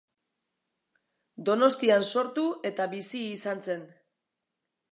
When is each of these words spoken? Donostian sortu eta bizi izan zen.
Donostian 1.49 2.07
sortu 2.13 2.45
eta 2.73 2.87
bizi 2.97 3.21
izan 3.37 3.65
zen. 3.69 3.85